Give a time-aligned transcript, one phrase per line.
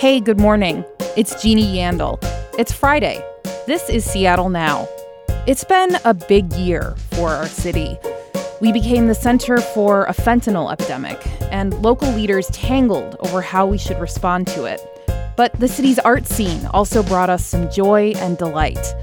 [0.00, 0.82] Hey, good morning.
[1.14, 2.18] It's Jeannie Yandel.
[2.58, 3.22] It's Friday.
[3.66, 4.88] This is Seattle Now.
[5.46, 7.98] It's been a big year for our city.
[8.62, 13.76] We became the center for a fentanyl epidemic, and local leaders tangled over how we
[13.76, 14.80] should respond to it.
[15.36, 18.94] But the city's art scene also brought us some joy and delight.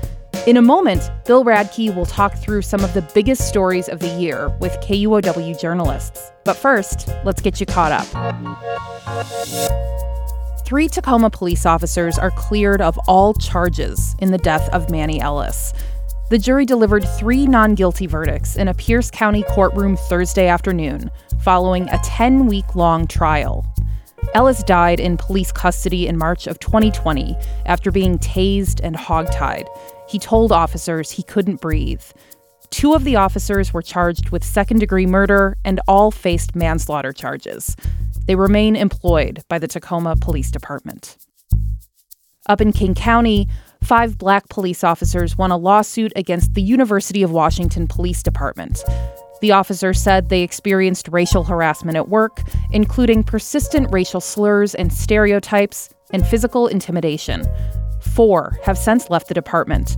[0.47, 4.09] In a moment, Bill Radke will talk through some of the biggest stories of the
[4.19, 6.31] year with KUOW journalists.
[6.43, 8.07] But first, let's get you caught up.
[10.67, 15.71] Three Tacoma police officers are cleared of all charges in the death of Manny Ellis.
[16.29, 21.09] The jury delivered three non guilty verdicts in a Pierce County courtroom Thursday afternoon,
[21.41, 23.65] following a 10 week long trial.
[24.33, 29.69] Ellis died in police custody in March of 2020 after being tased and hogtied.
[30.09, 32.03] He told officers he couldn't breathe.
[32.71, 37.77] Two of the officers were charged with second degree murder and all faced manslaughter charges.
[38.27, 41.17] They remain employed by the Tacoma Police Department.
[42.47, 43.47] Up in King County,
[43.83, 48.83] five black police officers won a lawsuit against the University of Washington Police Department.
[49.41, 55.89] The officers said they experienced racial harassment at work, including persistent racial slurs and stereotypes
[56.11, 57.45] and physical intimidation.
[58.01, 59.97] Four have since left the department.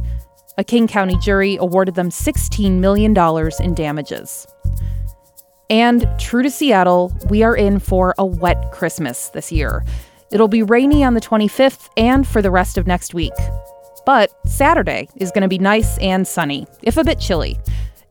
[0.58, 3.16] A King County jury awarded them $16 million
[3.60, 4.46] in damages.
[5.70, 9.86] And true to Seattle, we are in for a wet Christmas this year.
[10.32, 13.34] It'll be rainy on the 25th and for the rest of next week.
[14.04, 17.60] But Saturday is going to be nice and sunny, if a bit chilly.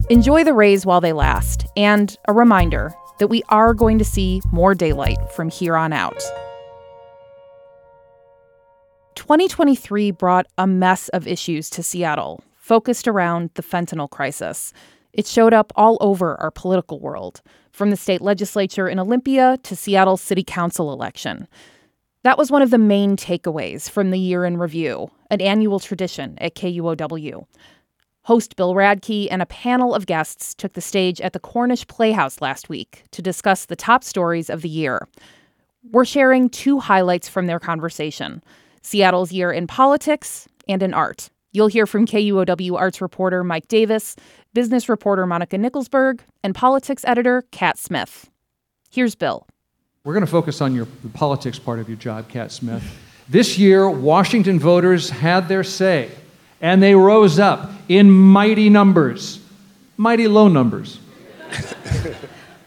[0.09, 4.41] Enjoy the rays while they last, and a reminder that we are going to see
[4.53, 6.23] more daylight from here on out.
[9.17, 14.73] 2023 brought a mess of issues to Seattle, focused around the fentanyl crisis.
[15.13, 17.43] It showed up all over our political world,
[17.73, 21.49] from the state legislature in Olympia to Seattle's city council election.
[22.25, 26.37] That was one of the main takeaways from the year in review, an annual tradition
[26.41, 27.47] at KUOW.
[28.25, 32.43] Host Bill Radke and a panel of guests took the stage at the Cornish Playhouse
[32.43, 35.09] last week to discuss the top stories of the year.
[35.91, 38.43] We're sharing two highlights from their conversation
[38.83, 41.31] Seattle's year in politics and in art.
[41.53, 44.17] You'll hear from KUOW arts reporter Mike Davis,
[44.53, 48.29] business reporter Monica Nickelsburg, and politics editor Cat Smith.
[48.91, 49.47] Here's Bill.
[50.05, 52.83] We're going to focus on your the politics part of your job, Cat Smith.
[53.29, 56.11] This year, Washington voters had their say,
[56.61, 59.41] and they rose up in mighty numbers,
[59.97, 61.01] mighty low numbers.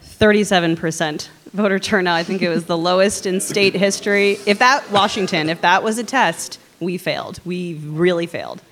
[0.02, 2.16] 37% voter turnout.
[2.16, 4.38] I think it was the lowest in state history.
[4.46, 7.40] If that, Washington, if that was a test, we failed.
[7.44, 8.62] We really failed.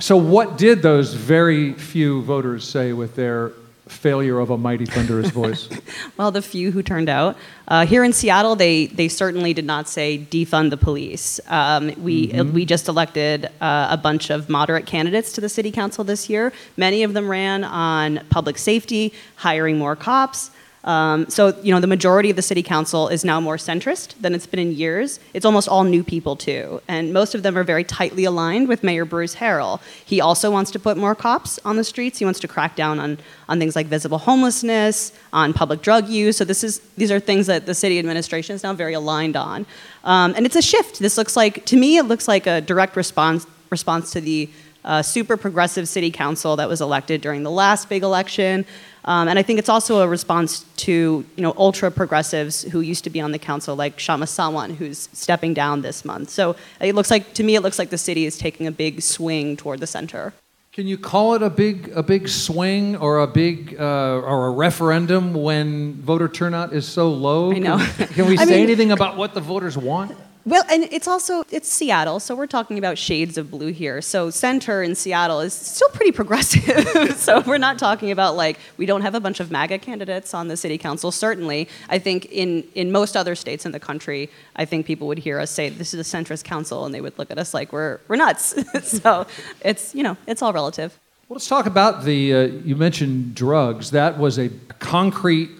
[0.00, 3.52] So, what did those very few voters say with their
[3.86, 5.68] failure of a mighty thunderous voice?
[6.16, 7.36] well, the few who turned out.
[7.68, 11.40] Uh, here in Seattle, they, they certainly did not say defund the police.
[11.48, 12.52] Um, we, mm-hmm.
[12.52, 16.52] we just elected uh, a bunch of moderate candidates to the city council this year.
[16.76, 20.50] Many of them ran on public safety, hiring more cops,
[20.84, 24.34] um, so, you know, the majority of the city council is now more centrist than
[24.34, 25.18] it's been in years.
[25.32, 26.82] It's almost all new people, too.
[26.88, 29.80] And most of them are very tightly aligned with Mayor Bruce Harrell.
[30.04, 32.18] He also wants to put more cops on the streets.
[32.18, 33.16] He wants to crack down on,
[33.48, 36.36] on things like visible homelessness, on public drug use.
[36.36, 39.64] So, this is, these are things that the city administration is now very aligned on.
[40.04, 40.98] Um, and it's a shift.
[40.98, 44.50] This looks like, to me, it looks like a direct response, response to the
[44.84, 48.66] uh, super progressive city council that was elected during the last big election.
[49.06, 53.04] Um, and I think it's also a response to you know ultra progressives who used
[53.04, 56.30] to be on the council, like Kshama Sawant, who's stepping down this month.
[56.30, 59.02] So it looks like to me, it looks like the city is taking a big
[59.02, 60.32] swing toward the center.
[60.72, 64.50] Can you call it a big a big swing or a big uh, or a
[64.50, 67.52] referendum when voter turnout is so low?
[67.52, 67.78] I know.
[67.96, 70.16] Can, can we say mean, anything about what the voters want?
[70.46, 74.02] Well, and it's also it's Seattle, so we're talking about shades of blue here.
[74.02, 77.16] So center in Seattle is still pretty progressive.
[77.16, 80.48] so we're not talking about like we don't have a bunch of MAGA candidates on
[80.48, 81.10] the city council.
[81.10, 85.18] Certainly, I think in in most other states in the country, I think people would
[85.18, 87.72] hear us say this is a centrist council, and they would look at us like
[87.72, 88.54] we're we're nuts.
[88.82, 89.26] so
[89.62, 90.98] it's you know it's all relative.
[91.28, 92.34] Well, let's talk about the.
[92.34, 93.92] Uh, you mentioned drugs.
[93.92, 95.50] That was a concrete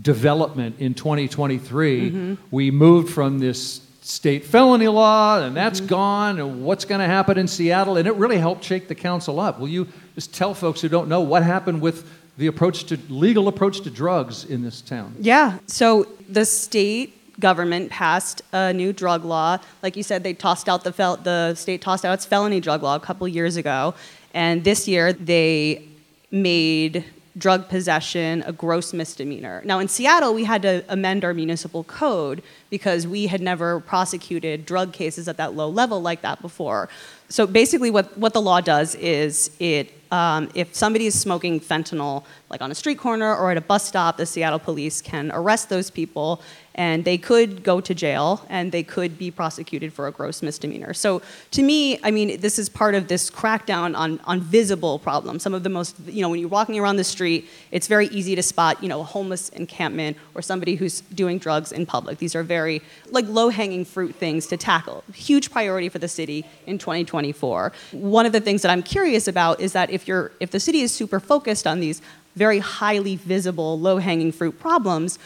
[0.00, 2.10] development in 2023.
[2.10, 2.34] Mm-hmm.
[2.52, 5.88] We moved from this state felony law, and that's mm-hmm.
[5.88, 7.96] gone, and what's going to happen in Seattle?
[7.96, 9.60] And it really helped shake the council up.
[9.60, 12.08] Will you just tell folks who don't know what happened with
[12.38, 15.14] the approach to legal approach to drugs in this town?
[15.20, 15.58] Yeah.
[15.66, 19.58] So the state government passed a new drug law.
[19.82, 22.82] Like you said, they tossed out the fel- the state tossed out its felony drug
[22.82, 23.94] law a couple years ago,
[24.34, 25.86] and this year they
[26.30, 27.04] made
[27.40, 29.62] drug possession a gross misdemeanor.
[29.64, 34.66] Now, in Seattle, we had to amend our municipal code because we had never prosecuted
[34.66, 36.88] drug cases at that low level like that before.
[37.28, 42.24] So basically, what, what the law does is it um, if somebody is smoking fentanyl,
[42.48, 45.68] like on a street corner or at a bus stop, the Seattle police can arrest
[45.68, 46.42] those people
[46.80, 50.94] and they could go to jail and they could be prosecuted for a gross misdemeanor.
[50.94, 55.42] So to me, I mean, this is part of this crackdown on, on visible problems.
[55.42, 58.34] Some of the most, you know, when you're walking around the street, it's very easy
[58.34, 62.16] to spot, you know, a homeless encampment or somebody who's doing drugs in public.
[62.16, 62.80] These are very,
[63.10, 65.04] like, low-hanging fruit things to tackle.
[65.12, 67.72] Huge priority for the city in 2024.
[67.92, 70.80] One of the things that I'm curious about is that if you're, if the city
[70.80, 72.00] is super focused on these
[72.36, 75.18] very highly visible, low-hanging fruit problems,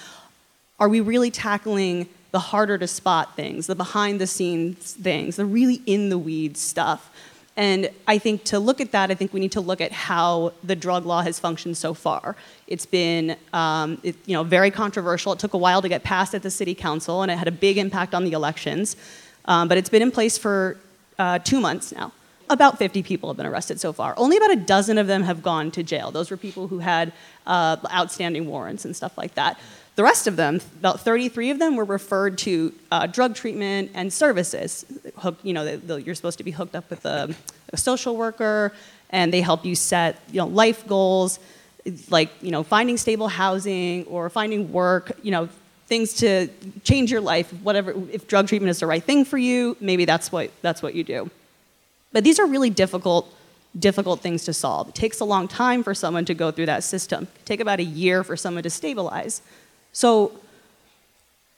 [0.78, 5.44] are we really tackling the harder to spot things, the behind the scenes things, the
[5.44, 7.10] really in the weeds stuff?
[7.56, 10.52] And I think to look at that, I think we need to look at how
[10.64, 12.34] the drug law has functioned so far.
[12.66, 15.32] It's been, um, it, you know, very controversial.
[15.32, 17.52] It took a while to get passed at the city council, and it had a
[17.52, 18.96] big impact on the elections.
[19.44, 20.78] Um, but it's been in place for
[21.18, 22.12] uh, two months now.
[22.50, 24.14] About 50 people have been arrested so far.
[24.16, 26.10] Only about a dozen of them have gone to jail.
[26.10, 27.12] Those were people who had
[27.46, 29.58] uh, outstanding warrants and stuff like that.
[29.96, 34.12] The rest of them, about 33 of them, were referred to uh, drug treatment and
[34.12, 34.84] services.
[35.18, 37.34] Hook, you know, they, you're supposed to be hooked up with a,
[37.72, 38.72] a, social worker,
[39.10, 41.38] and they help you set you know, life goals,
[42.10, 45.12] like you know, finding stable housing or finding work.
[45.22, 45.48] You know,
[45.86, 46.48] things to
[46.82, 47.52] change your life.
[47.62, 50.96] Whatever, if drug treatment is the right thing for you, maybe that's what that's what
[50.96, 51.30] you do.
[52.12, 53.32] But these are really difficult
[53.78, 54.88] difficult things to solve.
[54.88, 57.24] It takes a long time for someone to go through that system.
[57.24, 59.42] It take about a year for someone to stabilize.
[59.94, 60.32] So,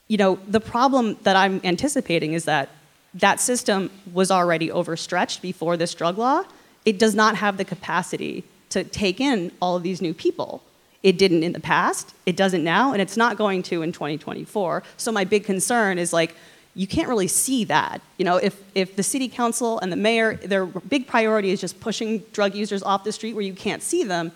[0.07, 2.69] you know, the problem that I'm anticipating is that
[3.15, 6.45] that system was already overstretched before this drug law.
[6.85, 10.63] It does not have the capacity to take in all of these new people.
[11.03, 14.83] It didn't in the past, it doesn't now, and it's not going to in 2024.
[14.97, 16.35] So my big concern is like,
[16.75, 18.03] you can't really see that.
[18.19, 21.81] You know, if, if the city council and the mayor, their big priority is just
[21.81, 24.33] pushing drug users off the street where you can't see them,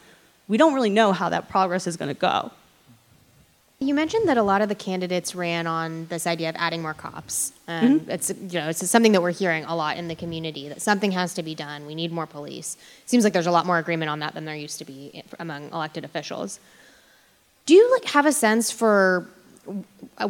[0.48, 2.50] we don't really know how that progress is going to go.
[3.82, 6.92] You mentioned that a lot of the candidates ran on this idea of adding more
[6.92, 7.54] cops.
[7.66, 8.10] Um, mm-hmm.
[8.10, 11.12] It's you know it's something that we're hearing a lot in the community that something
[11.12, 11.86] has to be done.
[11.86, 12.76] We need more police.
[13.06, 15.70] Seems like there's a lot more agreement on that than there used to be among
[15.70, 16.60] elected officials.
[17.64, 19.26] Do you like have a sense for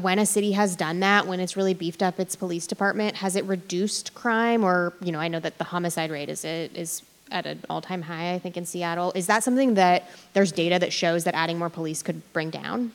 [0.00, 1.26] when a city has done that?
[1.26, 4.62] When it's really beefed up its police department, has it reduced crime?
[4.62, 8.32] Or you know, I know that the homicide rate is is at an all-time high.
[8.32, 9.10] I think in Seattle.
[9.16, 12.92] Is that something that there's data that shows that adding more police could bring down?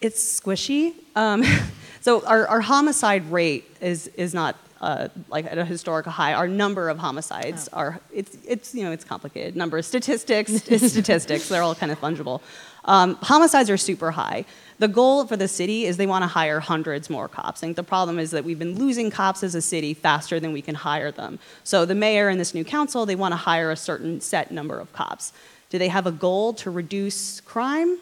[0.00, 0.94] It's squishy.
[1.16, 1.44] Um,
[2.00, 6.34] so our, our homicide rate is is not uh, like at a historical high.
[6.34, 7.78] Our number of homicides oh.
[7.78, 9.56] are it's it's you know it's complicated.
[9.56, 11.48] Number of statistics statistics.
[11.48, 12.40] They're all kind of fungible.
[12.84, 14.44] Um, homicides are super high.
[14.78, 17.60] The goal for the city is they want to hire hundreds more cops.
[17.60, 20.52] I think the problem is that we've been losing cops as a city faster than
[20.52, 21.40] we can hire them.
[21.64, 24.78] So the mayor and this new council they want to hire a certain set number
[24.78, 25.32] of cops.
[25.70, 27.98] Do they have a goal to reduce crime?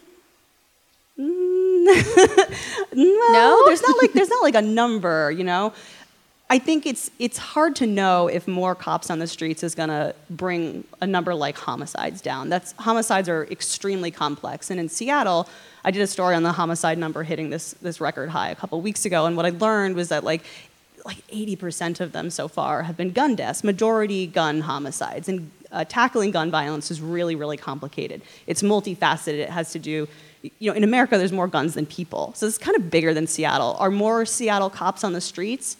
[1.19, 1.85] Mm,
[2.93, 5.73] no, no, there's not like there's not like a number, you know.
[6.49, 9.89] I think it's it's hard to know if more cops on the streets is going
[9.89, 12.49] to bring a number like homicides down.
[12.49, 15.49] That's homicides are extremely complex, and in Seattle,
[15.83, 18.79] I did a story on the homicide number hitting this this record high a couple
[18.79, 20.43] weeks ago, and what I learned was that like
[21.05, 25.85] like 80% of them so far have been gun deaths, majority gun homicides, and uh,
[25.87, 28.21] tackling gun violence is really really complicated.
[28.45, 29.39] It's multifaceted.
[29.39, 30.07] It has to do
[30.41, 32.33] you know, in America, there's more guns than people.
[32.35, 33.75] So it's kind of bigger than Seattle.
[33.79, 35.77] Are more Seattle cops on the streets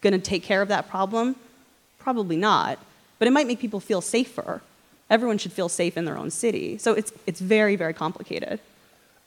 [0.00, 1.36] going to take care of that problem?
[1.98, 2.78] Probably not.
[3.18, 4.62] But it might make people feel safer.
[5.10, 6.78] Everyone should feel safe in their own city.
[6.78, 8.60] So it's, it's very, very complicated.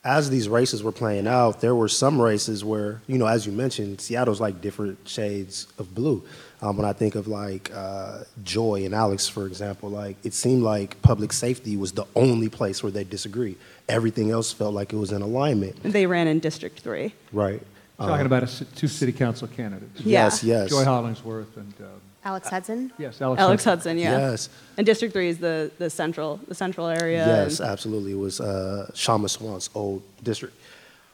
[0.05, 3.53] As these races were playing out, there were some races where, you know, as you
[3.53, 6.23] mentioned, Seattle's like different shades of blue.
[6.61, 10.61] Um, when I think of like uh, Joy and Alex, for example, like it seemed
[10.63, 13.57] like public safety was the only place where they disagreed.
[13.87, 15.81] Everything else felt like it was in alignment.
[15.83, 17.13] They ran in District 3.
[17.31, 17.61] Right.
[17.97, 20.01] Talking uh, about a, two city council candidates.
[20.01, 20.25] Yeah.
[20.25, 20.69] Yes, yes.
[20.69, 21.73] Joy Hollingsworth and.
[21.79, 22.91] Um, Alex Hudson.
[22.97, 23.41] Yes, Alex.
[23.41, 23.97] Alex Hudson.
[23.97, 24.31] Hudson yeah.
[24.31, 24.49] Yes.
[24.77, 27.25] And District Three is the, the central the central area.
[27.25, 28.13] Yes, absolutely.
[28.13, 30.55] It was uh, Kshama Sawant's old district.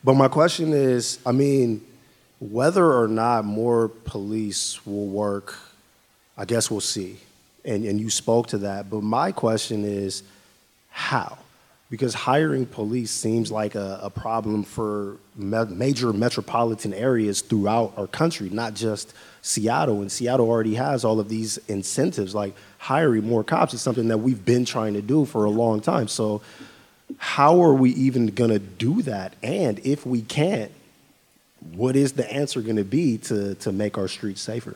[0.03, 1.85] But my question is, I mean,
[2.39, 5.57] whether or not more police will work
[6.39, 7.17] I guess we'll see.
[7.65, 8.89] And, and you spoke to that.
[8.89, 10.23] But my question is
[10.89, 11.37] how?
[11.89, 18.05] Because hiring police seems like a, a problem for me- major metropolitan areas throughout our
[18.05, 20.01] country, not just Seattle.
[20.01, 24.19] And Seattle already has all of these incentives, like hiring more cops is something that
[24.19, 26.07] we've been trying to do for a long time.
[26.07, 26.41] So,
[27.17, 29.35] how are we even going to do that?
[29.41, 30.71] And if we can't,
[31.73, 34.75] what is the answer going to be to, to make our streets safer?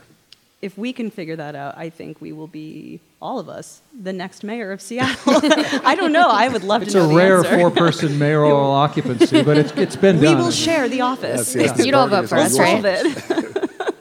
[0.64, 4.14] If we can figure that out, I think we will be all of us the
[4.14, 5.18] next mayor of Seattle.
[5.84, 6.30] I don't know.
[6.30, 7.60] I would love It's to a know rare the answer.
[7.60, 10.38] four-person mayoral occupancy, but it's, it's been We done.
[10.38, 11.54] will share the office.
[11.54, 12.86] Yes, yes, You don't the vote for us, right?
[12.86, 13.96] is All of it.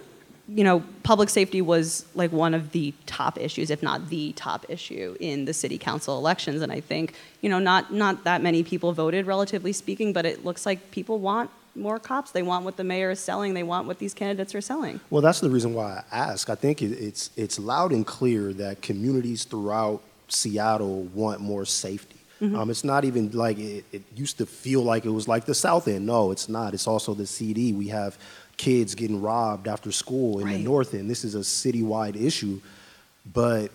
[0.48, 4.64] you know, public safety was like one of the top issues, if not the top
[4.68, 6.62] issue, in the city council elections.
[6.62, 10.44] And I think, you know, not not that many people voted, relatively speaking, but it
[10.44, 12.30] looks like people want more cops.
[12.32, 13.54] They want what the mayor is selling.
[13.54, 15.00] They want what these candidates are selling.
[15.10, 16.50] Well, that's the reason why I ask.
[16.50, 22.16] I think it, it's it's loud and clear that communities throughout Seattle want more safety.
[22.42, 25.54] Um, it's not even like it, it used to feel like it was like the
[25.54, 26.04] South End.
[26.06, 26.74] No, it's not.
[26.74, 27.72] It's also the CD.
[27.72, 28.18] We have
[28.56, 30.56] kids getting robbed after school in Right.
[30.56, 31.08] the North End.
[31.08, 32.60] This is a citywide issue.
[33.32, 33.70] But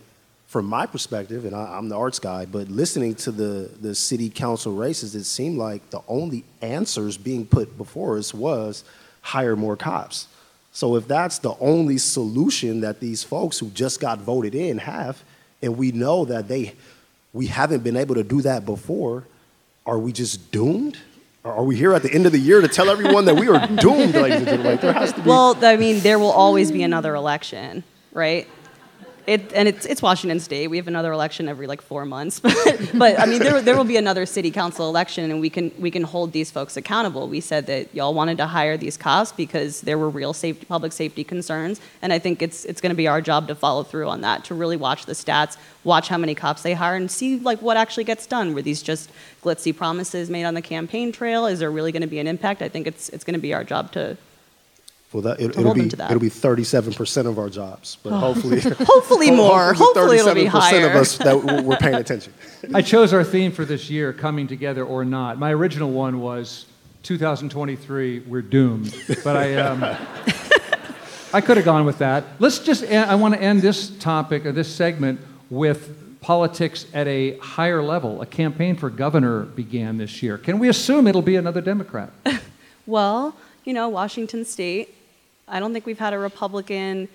[0.47, 4.29] from my perspective, and I, I'm the arts guy, but listening to the, the city
[4.29, 8.83] council races, it seemed like the only answers being put before us was
[9.21, 10.27] hire more cops.
[10.71, 15.21] So if that's the only solution that these folks who just got voted in have,
[15.61, 16.75] and we know that they
[17.33, 19.25] we haven't been able to do that before,
[19.85, 20.97] are we just doomed?
[21.43, 23.67] Are we here at the end of the year to tell everyone that we are
[23.67, 24.15] doomed?
[24.15, 24.43] Like,
[24.81, 28.47] there has to be Well, I mean, there will always be another election, right?
[29.27, 30.69] It, and it's, it's Washington State.
[30.69, 32.39] We have another election every like four months.
[32.39, 35.69] But, but I mean, there, there will be another city council election, and we can,
[35.77, 37.27] we can hold these folks accountable.
[37.27, 40.93] We said that y'all wanted to hire these cops because there were real safety, public
[40.93, 41.81] safety concerns.
[42.01, 44.45] And I think it's, it's going to be our job to follow through on that,
[44.45, 47.75] to really watch the stats, watch how many cops they hire, and see like what
[47.75, 48.53] actually gets done.
[48.53, 49.11] Were these just
[49.43, 51.47] glitzy promises made on the campaign trail?
[51.47, 52.61] Is there really going to be an impact?
[52.61, 54.17] I think it's, it's going to be our job to,
[55.13, 56.11] Well, that, it, it'll, be that.
[56.11, 59.73] it'll be thirty-seven percent of our jobs, but hopefully, hopefully more.
[59.73, 60.87] Hopefully it'll be 37% higher.
[60.87, 62.33] of us that w- we're paying attention.
[62.73, 65.39] I chose our theme for this year, coming together or not.
[65.39, 66.65] My original one was
[67.03, 68.93] 2023, we're doomed.
[69.23, 69.81] But I, um,
[71.33, 72.25] I could have gone with that.
[72.39, 77.37] Let's just, I want to end this topic, or this segment, with politics at a
[77.37, 78.21] higher level.
[78.21, 80.37] A campaign for governor began this year.
[80.37, 82.11] Can we assume it'll be another Democrat?
[82.85, 83.35] Well,
[83.67, 84.95] you know, Washington State,
[85.45, 87.09] I don't think we've had a Republican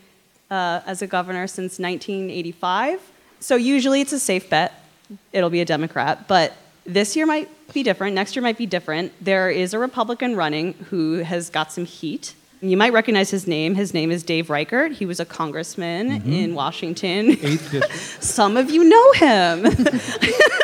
[0.51, 3.01] uh, as a governor since 1985.
[3.41, 4.75] So usually it's a safe bet.
[5.33, 6.29] It'll be a Democrat.
[6.29, 6.53] But
[6.85, 8.15] this year might be different.
[8.15, 9.13] Next year might be different.
[9.19, 12.35] There is a Republican running who has got some heat.
[12.61, 13.75] You might recognize his name.
[13.75, 14.93] His name is Dave Reichert.
[14.93, 17.31] He was a congressman in Washington.
[17.31, 17.95] Eighth district.
[18.23, 19.65] Some of you know him.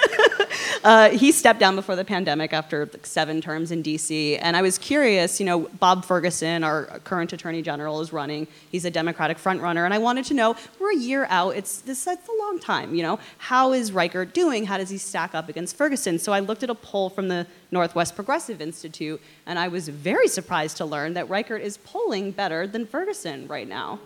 [0.84, 4.38] uh, he stepped down before the pandemic after like seven terms in DC.
[4.40, 8.46] And I was curious, you know, Bob Ferguson, our current attorney general, is running.
[8.70, 9.84] He's a Democratic frontrunner.
[9.84, 11.56] And I wanted to know, we're a year out.
[11.56, 13.18] It's this it's a long time, you know.
[13.38, 14.66] How is Reichert doing?
[14.66, 16.18] How does he stack up against Ferguson?
[16.18, 20.28] So I looked at a poll from the Northwest Progressive Institute, and I was very
[20.28, 23.98] surprised to learn that Reichert is polling better than Ferguson right now.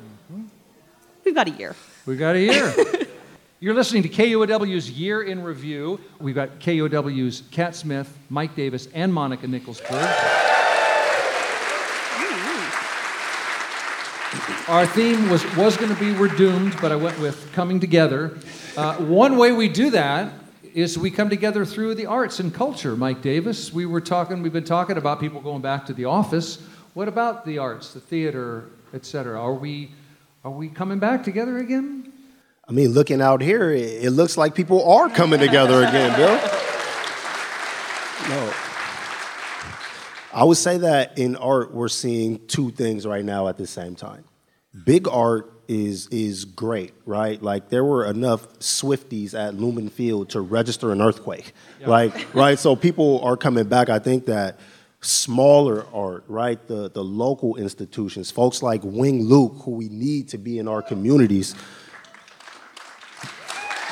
[1.24, 1.76] We've got a year.
[2.06, 2.74] We've got a year.
[3.62, 6.00] You're listening to KUOW's Year in Review.
[6.18, 10.02] We've got KUOW's Cat Smith, Mike Davis, and Monica Nickelsburg.
[14.66, 18.36] Our theme was, was going to be We're Doomed, but I went with Coming Together.
[18.76, 20.32] Uh, one way we do that
[20.74, 22.96] is we come together through the arts and culture.
[22.96, 26.60] Mike Davis, we were talking, we've been talking about people going back to the office.
[26.94, 29.40] What about the arts, the theater, et cetera?
[29.40, 29.92] Are we,
[30.44, 32.01] are we coming back together again?
[32.68, 36.36] I mean, looking out here, it, looks like people are coming together again, Bill.
[38.28, 38.52] No.
[40.32, 43.96] I would say that in art, we're seeing two things right now at the same
[43.96, 44.24] time.
[44.84, 47.42] Big art is is great, right?
[47.42, 51.52] Like there were enough Swifties at Lumen Field to register an earthquake,
[51.84, 52.58] like right.
[52.58, 53.88] So people are coming back.
[53.90, 54.58] I think that
[55.02, 56.64] smaller art, right?
[56.66, 60.80] The the local institutions, folks like Wing Luke, who we need to be in our
[60.80, 61.54] communities.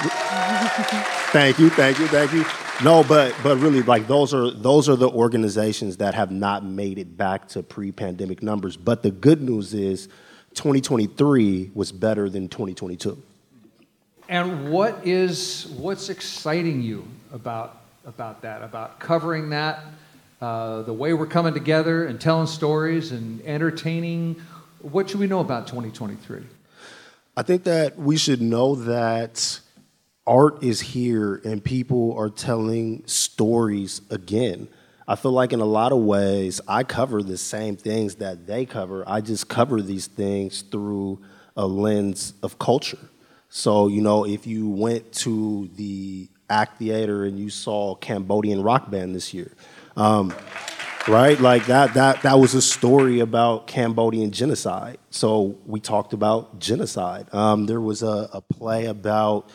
[0.00, 2.44] Thank you, thank you, thank you.
[2.82, 6.98] No, but but really, like those are those are the organizations that have not made
[6.98, 8.76] it back to pre-pandemic numbers.
[8.76, 10.08] But the good news is,
[10.54, 13.22] 2023 was better than 2022.
[14.28, 18.62] And what is what's exciting you about about that?
[18.62, 19.84] About covering that,
[20.40, 24.40] uh, the way we're coming together and telling stories and entertaining.
[24.80, 26.42] What should we know about 2023?
[27.36, 29.60] I think that we should know that
[30.26, 34.68] art is here and people are telling stories again.
[35.08, 38.64] I feel like in a lot of ways, I cover the same things that they
[38.64, 39.02] cover.
[39.06, 41.20] I just cover these things through
[41.56, 42.98] a lens of culture.
[43.48, 48.90] So, you know, if you went to the Act Theater and you saw Cambodian rock
[48.90, 49.52] band this year.
[49.96, 50.34] Um,
[51.08, 51.40] right?
[51.40, 54.98] Like that, that, that was a story about Cambodian genocide.
[55.10, 57.32] So we talked about genocide.
[57.32, 59.48] Um, there was a, a play about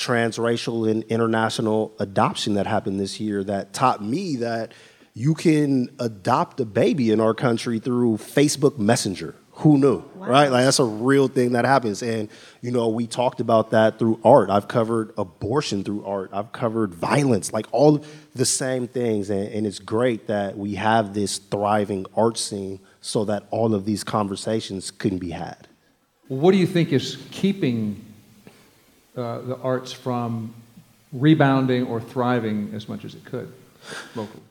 [0.00, 4.72] transracial and international adoption that happened this year that taught me that
[5.12, 9.34] you can adopt a baby in our country through Facebook Messenger.
[9.60, 10.48] Who knew, right?
[10.48, 12.02] Like that's a real thing that happens.
[12.02, 12.30] And,
[12.62, 14.48] you know, we talked about that through art.
[14.48, 16.30] I've covered abortion through art.
[16.32, 18.02] I've covered violence, like all
[18.34, 19.28] the same things.
[19.28, 23.84] And, and it's great that we have this thriving art scene so that all of
[23.84, 25.68] these conversations can be had.
[26.28, 28.02] What do you think is keeping
[29.20, 30.54] uh, the arts from
[31.12, 33.52] rebounding or thriving as much as it could
[34.14, 34.42] locally?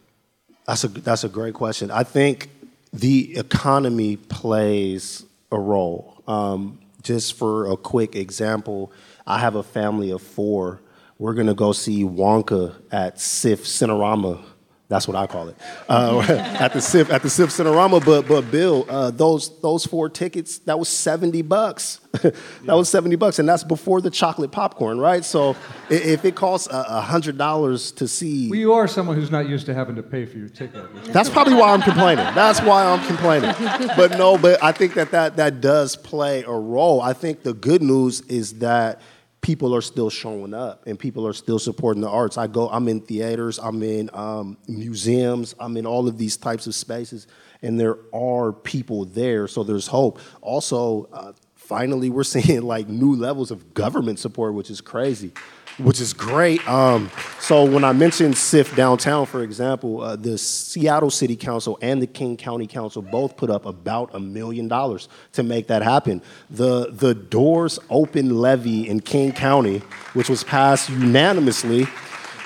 [0.65, 1.91] That's a that's a great question.
[1.91, 2.49] I think
[2.93, 6.21] the economy plays a role.
[6.27, 8.91] Um, just for a quick example,
[9.25, 10.79] I have a family of four.
[11.17, 14.43] We're gonna go see Wonka at SIFF Cinerama
[14.89, 15.55] that's what I call it.
[15.87, 16.19] Uh,
[16.59, 18.03] at the SIFF at the SIFF Cinerama.
[18.03, 22.01] But but Bill, uh, those those four tickets that was seventy bucks.
[22.23, 22.73] that yeah.
[22.73, 25.23] was seventy bucks, and that's before the chocolate popcorn, right?
[25.23, 25.55] So
[25.91, 29.67] if it costs a hundred dollars to see, well, you are someone who's not used
[29.67, 30.83] to having to pay for your ticket.
[31.05, 32.25] That's probably why I'm complaining.
[32.33, 33.53] That's why I'm complaining.
[33.95, 36.99] But no, but I think that that that does play a role.
[36.99, 39.01] I think the good news is that
[39.41, 42.37] people are still showing up and people are still supporting the arts.
[42.37, 46.67] I go, I'm in theaters, I'm in um, museums, I'm in all of these types
[46.67, 47.27] of spaces,
[47.61, 50.19] and there are people there, so there's hope.
[50.41, 51.33] Also, uh,
[51.69, 55.31] finally, we're seeing like new levels of government support, which is crazy
[55.79, 56.65] which is great.
[56.67, 57.09] Um,
[57.39, 62.07] so when I mentioned SIFF downtown, for example, uh, the Seattle City Council and the
[62.07, 66.21] King County Council both put up about a million dollars to make that happen.
[66.49, 69.79] The the Doors Open levy in King County,
[70.13, 71.87] which was passed unanimously,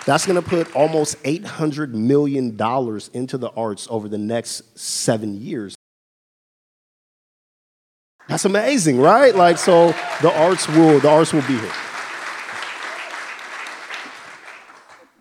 [0.06, 4.78] that's going to put almost eight hundred million dollars into the arts over the next
[4.78, 5.76] seven years.
[8.28, 9.36] That's amazing, right?
[9.36, 9.88] Like so,
[10.22, 11.72] the arts will the arts will be here.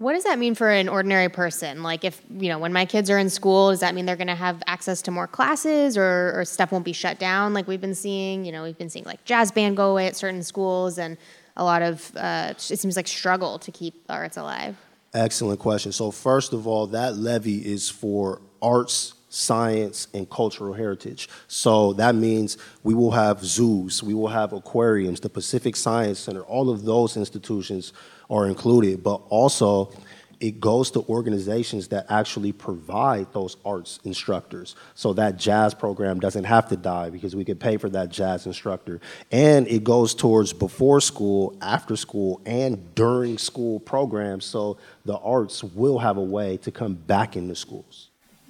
[0.02, 1.84] What does that mean for an ordinary person?
[1.84, 4.26] Like, if, you know, when my kids are in school, does that mean they're going
[4.26, 7.80] to have access to more classes or, or stuff won't be shut down like we've
[7.80, 8.44] been seeing?
[8.44, 11.16] You know, we've been seeing like jazz band go away at certain schools and
[11.56, 14.76] a lot of, uh, it seems like struggle to keep arts alive.
[15.14, 15.92] Excellent question.
[15.92, 21.28] So, first of all, that levy is for arts science, and cultural heritage.
[21.48, 26.42] So that means we will have zoos, we will have aquariums, the Pacific Science Center,
[26.42, 27.94] all of those institutions
[28.28, 29.90] are included, but also
[30.38, 34.74] it goes to organizations that actually provide those arts instructors.
[34.96, 38.44] So that jazz program doesn't have to die because we could pay for that jazz
[38.44, 39.00] instructor.
[39.30, 44.44] And it goes towards before school, after school, and during school programs.
[44.44, 48.08] So the arts will have a way to come back into schools.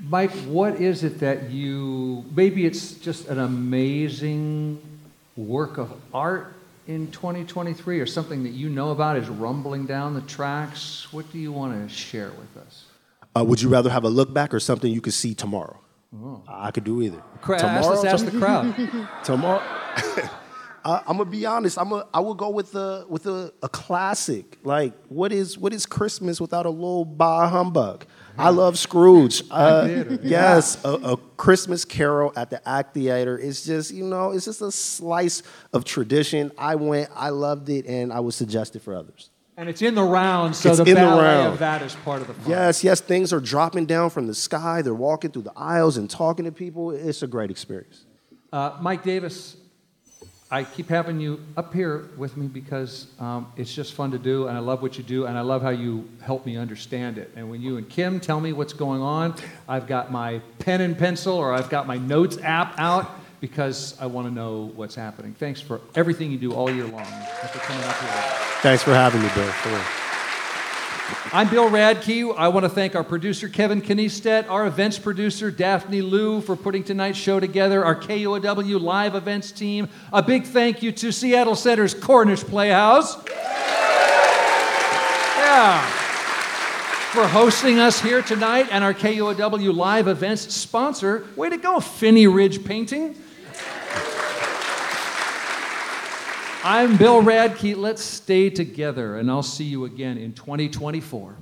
[0.09, 4.81] Mike, what is it that you, maybe it's just an amazing
[5.37, 6.55] work of art
[6.89, 11.07] in 2023 or something that you know about is rumbling down the tracks?
[11.13, 12.85] What do you want to share with us?
[13.37, 15.79] Uh, would you rather have a look back or something you could see tomorrow?
[16.23, 16.43] Oh.
[16.49, 17.23] I could do either.
[17.41, 18.75] Cra- tomorrow, ask, ask the crowd.
[19.25, 19.63] tomorrow.
[20.85, 21.79] Uh, I'm gonna be honest.
[21.79, 24.59] I'm a, I will go with a with a, a classic.
[24.65, 28.05] Like what is what is Christmas without a little bah humbug?
[28.39, 29.43] I love Scrooge.
[29.51, 33.39] Uh, yes, a, a, Christmas Carol at the Act Theater.
[33.39, 35.43] It's just you know, it's just a slice
[35.73, 36.51] of tradition.
[36.57, 39.31] I went, I loved it, and I would suggest it for others.
[39.57, 42.27] And it's in the round, so it's the ballet the of that is part of
[42.29, 42.51] the fun.
[42.51, 44.81] Yes, yes, things are dropping down from the sky.
[44.81, 46.91] They're walking through the aisles and talking to people.
[46.91, 48.07] It's a great experience.
[48.51, 49.57] Uh, Mike Davis,
[50.53, 54.49] I keep having you up here with me because um, it's just fun to do,
[54.49, 57.33] and I love what you do, and I love how you help me understand it.
[57.37, 59.35] And when you and Kim tell me what's going on,
[59.67, 63.11] I've got my pen and pencil or I've got my notes app out
[63.41, 65.33] because I want to know what's happening.
[65.33, 67.07] Thanks for everything you do all year long.
[67.07, 68.11] Thanks for coming up here.
[68.61, 70.12] Thanks for having me, Bill.
[71.33, 72.35] I'm Bill Radke.
[72.37, 76.85] I want to thank our producer, Kevin Kniestedt, our events producer, Daphne Liu, for putting
[76.85, 79.89] tonight's show together, our KUOW live events team.
[80.13, 83.17] A big thank you to Seattle Center's Cornish Playhouse.
[85.39, 85.81] Yeah.
[87.13, 91.27] For hosting us here tonight and our KUOW live events sponsor.
[91.37, 93.17] Way to go, Phinney Ridge Painting.
[96.65, 97.77] I'm Bill Radke.
[97.77, 101.37] Let's stay together, and I'll see you again in 2024.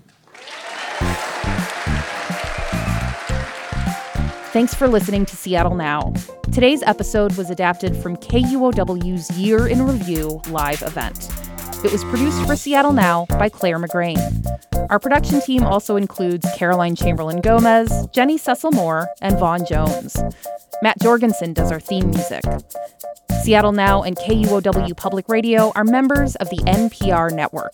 [4.53, 6.15] Thanks for listening to Seattle Now.
[6.53, 11.29] Today's episode was adapted from KUOW's Year in Review live event.
[11.85, 14.19] It was produced for Seattle Now by Claire McGrain.
[14.89, 20.17] Our production team also includes Caroline Chamberlain Gomez, Jenny Cecil Moore, and Vaughn Jones.
[20.83, 22.43] Matt Jorgensen does our theme music.
[23.43, 27.73] Seattle Now and KUOW Public Radio are members of the NPR network.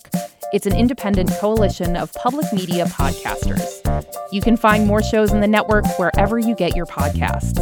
[0.53, 3.83] It's an independent coalition of public media podcasters.
[4.31, 7.57] You can find more shows in the network wherever you get your podcasts.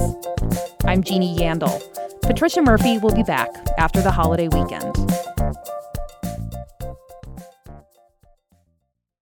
[0.84, 1.82] I'm Jeannie Yandel.
[2.22, 4.96] Patricia Murphy will be back after the holiday weekend.